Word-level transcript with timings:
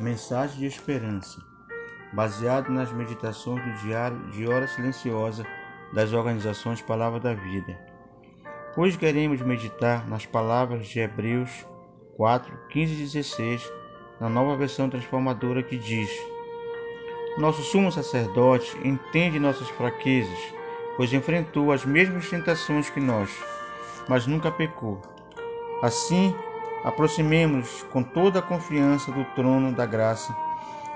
Mensagem 0.00 0.60
de 0.60 0.64
esperança, 0.64 1.42
baseado 2.14 2.70
nas 2.70 2.90
meditações 2.90 3.62
do 3.62 3.72
diário 3.82 4.16
de 4.30 4.48
hora 4.48 4.66
silenciosa 4.66 5.46
das 5.92 6.14
organizações 6.14 6.80
Palavra 6.80 7.20
da 7.20 7.34
Vida. 7.34 7.78
Hoje 8.78 8.96
queremos 8.96 9.42
meditar 9.42 10.08
nas 10.08 10.24
palavras 10.24 10.86
de 10.88 11.00
Hebreus 11.00 11.50
4, 12.16 12.50
15 12.70 12.94
e 12.94 12.96
16, 12.96 13.72
na 14.18 14.30
nova 14.30 14.56
versão 14.56 14.88
transformadora 14.88 15.62
que 15.62 15.76
diz: 15.76 16.10
Nosso 17.36 17.60
sumo 17.60 17.92
sacerdote 17.92 18.74
entende 18.82 19.38
nossas 19.38 19.68
fraquezas, 19.68 20.54
pois 20.96 21.12
enfrentou 21.12 21.72
as 21.72 21.84
mesmas 21.84 22.26
tentações 22.30 22.88
que 22.88 23.00
nós, 23.00 23.28
mas 24.08 24.26
nunca 24.26 24.50
pecou. 24.50 24.98
Assim, 25.82 26.34
aproximemos-nos 26.84 27.82
com 27.92 28.02
toda 28.02 28.38
a 28.38 28.42
confiança 28.42 29.10
do 29.12 29.24
trono 29.34 29.72
da 29.72 29.86
graça, 29.86 30.34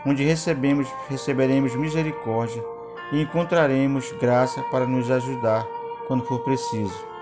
onde 0.06 0.24
recebemos, 0.24 0.88
receberemos 1.08 1.74
misericórdia 1.74 2.64
e 3.12 3.22
encontraremos 3.22 4.12
graça 4.20 4.62
para 4.70 4.86
nos 4.86 5.10
ajudar 5.10 5.66
quando 6.06 6.24
for 6.24 6.40
preciso. 6.40 7.14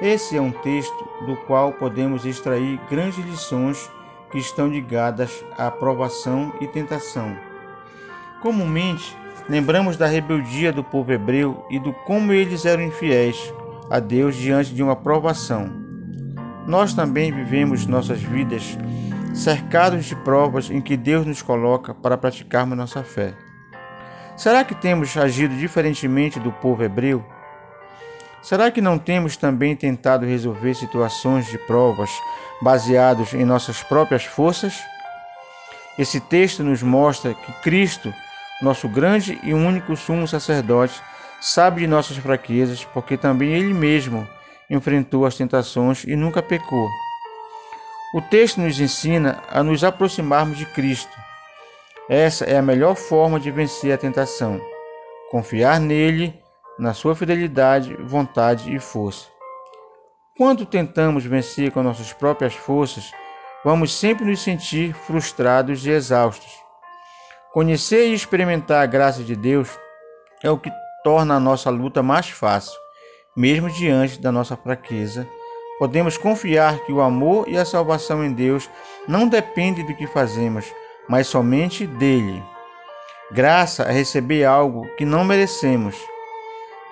Esse 0.00 0.36
é 0.36 0.40
um 0.40 0.50
texto 0.50 1.08
do 1.26 1.36
qual 1.46 1.72
podemos 1.72 2.24
extrair 2.24 2.80
grandes 2.90 3.24
lições 3.24 3.90
que 4.30 4.38
estão 4.38 4.66
ligadas 4.66 5.44
à 5.56 5.70
provação 5.70 6.52
e 6.60 6.66
tentação. 6.66 7.36
Comumente, 8.40 9.16
lembramos 9.48 9.96
da 9.96 10.06
rebeldia 10.06 10.72
do 10.72 10.82
povo 10.82 11.12
hebreu 11.12 11.64
e 11.70 11.78
do 11.78 11.92
como 11.92 12.32
eles 12.32 12.64
eram 12.64 12.82
infiéis 12.82 13.52
a 13.88 14.00
Deus 14.00 14.34
diante 14.34 14.74
de 14.74 14.82
uma 14.82 14.96
provação. 14.96 15.81
Nós 16.66 16.94
também 16.94 17.32
vivemos 17.32 17.86
nossas 17.86 18.22
vidas 18.22 18.78
cercados 19.34 20.04
de 20.04 20.14
provas 20.14 20.70
em 20.70 20.80
que 20.80 20.96
Deus 20.96 21.26
nos 21.26 21.42
coloca 21.42 21.92
para 21.92 22.16
praticarmos 22.16 22.76
nossa 22.76 23.02
fé. 23.02 23.34
Será 24.36 24.64
que 24.64 24.74
temos 24.74 25.16
agido 25.16 25.56
diferentemente 25.56 26.38
do 26.38 26.52
povo 26.52 26.82
hebreu? 26.82 27.24
Será 28.42 28.70
que 28.70 28.80
não 28.80 28.98
temos 28.98 29.36
também 29.36 29.74
tentado 29.76 30.26
resolver 30.26 30.74
situações 30.74 31.46
de 31.46 31.58
provas 31.58 32.10
baseados 32.60 33.34
em 33.34 33.44
nossas 33.44 33.82
próprias 33.82 34.24
forças? 34.24 34.80
Esse 35.98 36.20
texto 36.20 36.62
nos 36.62 36.82
mostra 36.82 37.34
que 37.34 37.52
Cristo, 37.62 38.12
nosso 38.60 38.88
grande 38.88 39.38
e 39.42 39.52
único 39.52 39.96
sumo 39.96 40.26
sacerdote, 40.26 41.00
sabe 41.40 41.82
de 41.82 41.86
nossas 41.86 42.16
fraquezas, 42.16 42.84
porque 42.84 43.16
também 43.16 43.52
Ele 43.52 43.74
mesmo 43.74 44.26
enfrentou 44.70 45.26
as 45.26 45.36
tentações 45.36 46.04
e 46.04 46.16
nunca 46.16 46.42
pecou. 46.42 46.88
O 48.14 48.20
texto 48.20 48.60
nos 48.60 48.78
ensina 48.78 49.42
a 49.48 49.62
nos 49.62 49.82
aproximarmos 49.82 50.58
de 50.58 50.66
Cristo. 50.66 51.16
Essa 52.08 52.44
é 52.44 52.58
a 52.58 52.62
melhor 52.62 52.94
forma 52.94 53.40
de 53.40 53.50
vencer 53.50 53.92
a 53.92 53.98
tentação. 53.98 54.60
Confiar 55.30 55.80
nele, 55.80 56.38
na 56.78 56.92
sua 56.92 57.14
fidelidade, 57.14 57.94
vontade 58.02 58.74
e 58.74 58.78
força. 58.78 59.28
Quando 60.36 60.66
tentamos 60.66 61.24
vencer 61.24 61.70
com 61.70 61.82
nossas 61.82 62.12
próprias 62.12 62.54
forças, 62.54 63.10
vamos 63.64 63.92
sempre 63.92 64.26
nos 64.26 64.42
sentir 64.42 64.92
frustrados 64.92 65.86
e 65.86 65.90
exaustos. 65.90 66.52
Conhecer 67.52 68.08
e 68.08 68.14
experimentar 68.14 68.82
a 68.82 68.86
graça 68.86 69.22
de 69.22 69.36
Deus 69.36 69.70
é 70.42 70.50
o 70.50 70.58
que 70.58 70.70
torna 71.04 71.36
a 71.36 71.40
nossa 71.40 71.70
luta 71.70 72.02
mais 72.02 72.28
fácil 72.28 72.81
mesmo 73.34 73.70
diante 73.70 74.20
da 74.20 74.30
nossa 74.30 74.56
fraqueza, 74.56 75.26
podemos 75.78 76.18
confiar 76.18 76.80
que 76.80 76.92
o 76.92 77.00
amor 77.00 77.48
e 77.48 77.56
a 77.56 77.64
salvação 77.64 78.22
em 78.24 78.32
Deus 78.32 78.68
não 79.08 79.26
dependem 79.26 79.84
do 79.86 79.94
que 79.94 80.06
fazemos, 80.06 80.66
mas 81.08 81.26
somente 81.26 81.86
dele. 81.86 82.42
Graça 83.30 83.84
é 83.84 83.92
receber 83.92 84.44
algo 84.44 84.86
que 84.96 85.04
não 85.06 85.24
merecemos. 85.24 85.96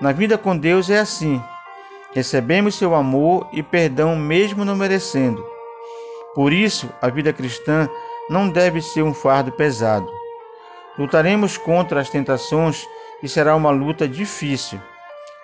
Na 0.01 0.13
vida 0.13 0.39
com 0.39 0.57
Deus 0.57 0.89
é 0.89 0.99
assim. 0.99 1.43
Recebemos 2.13 2.75
seu 2.75 2.95
amor 2.95 3.47
e 3.53 3.63
perdão 3.63 4.17
mesmo 4.17 4.65
não 4.65 4.75
merecendo. 4.75 5.45
Por 6.35 6.53
isso, 6.53 6.89
a 7.03 7.09
vida 7.11 7.33
cristã 7.33 7.89
não 8.31 8.49
deve 8.49 8.81
ser 8.81 9.03
um 9.03 9.13
fardo 9.13 9.53
pesado. 9.53 10.11
Lutaremos 10.99 11.59
contra 11.59 12.01
as 12.01 12.09
tentações 12.09 12.89
e 13.23 13.29
será 13.29 13.55
uma 13.55 13.71
luta 13.71 14.09
difícil 14.09 14.81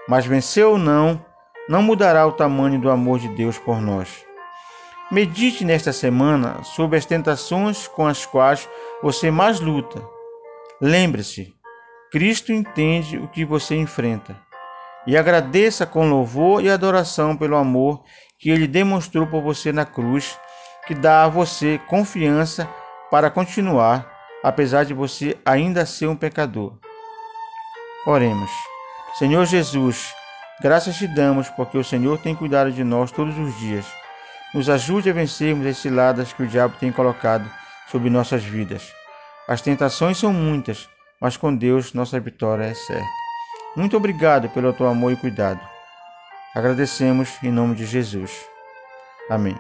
mas 0.09 0.27
vencer 0.27 0.65
ou 0.65 0.79
não, 0.79 1.25
não 1.69 1.83
mudará 1.83 2.27
o 2.27 2.33
tamanho 2.33 2.81
do 2.81 2.91
amor 2.91 3.19
de 3.19 3.29
Deus 3.29 3.59
por 3.59 3.81
nós. 3.81 4.25
Medite 5.11 5.65
nesta 5.65 5.93
semana 5.93 6.63
sobre 6.65 6.99
as 6.99 7.05
tentações 7.07 7.87
com 7.87 8.07
as 8.07 8.27
quais 8.27 8.69
você 9.03 9.31
mais 9.31 9.61
luta. 9.61 10.03
Lembre-se, 10.81 11.55
Cristo 12.11 12.53
entende 12.53 13.17
o 13.17 13.29
que 13.29 13.45
você 13.45 13.77
enfrenta. 13.77 14.37
E 15.07 15.17
agradeça 15.17 15.87
com 15.87 16.09
louvor 16.09 16.63
e 16.63 16.69
adoração 16.69 17.37
pelo 17.37 17.57
amor 17.57 18.03
que 18.39 18.51
ele 18.51 18.67
demonstrou 18.67 19.27
por 19.27 19.41
você 19.41 19.73
na 19.73 19.85
cruz, 19.85 20.39
que 20.87 20.95
dá 20.95 21.25
a 21.25 21.29
você 21.29 21.81
confiança 21.87 22.69
para 23.11 23.31
continuar, 23.31 24.13
apesar 24.43 24.85
de 24.85 24.93
você 24.93 25.37
ainda 25.45 25.87
ser 25.87 26.09
um 26.09 26.17
pecador. 26.17 26.79
Oremos. 28.07 28.51
Senhor 29.19 29.47
Jesus, 29.47 30.15
graças 30.61 30.97
te 30.97 31.07
damos 31.07 31.49
porque 31.49 31.79
o 31.79 31.85
Senhor 31.85 32.19
tem 32.19 32.35
cuidado 32.35 32.71
de 32.71 32.85
nós 32.85 33.11
todos 33.11 33.39
os 33.39 33.59
dias. 33.59 33.87
Nos 34.53 34.69
ajude 34.69 35.09
a 35.09 35.13
vencermos 35.15 35.67
as 35.67 35.79
ciladas 35.79 36.35
que 36.35 36.43
o 36.43 36.47
diabo 36.47 36.77
tem 36.79 36.93
colocado 36.93 37.51
sobre 37.91 38.11
nossas 38.11 38.45
vidas. 38.45 38.93
As 39.49 39.63
tentações 39.63 40.19
são 40.19 40.35
muitas, 40.35 40.87
mas 41.19 41.35
com 41.35 41.55
Deus 41.55 41.95
nossa 41.95 42.21
vitória 42.21 42.65
é 42.65 42.75
certa. 42.75 43.07
Muito 43.75 43.97
obrigado 43.97 44.51
pelo 44.51 44.73
teu 44.75 44.87
amor 44.87 45.13
e 45.13 45.17
cuidado. 45.17 45.61
Agradecemos 46.55 47.31
em 47.43 47.51
nome 47.51 47.75
de 47.75 47.87
Jesus. 47.87 48.45
Amém. 49.31 49.57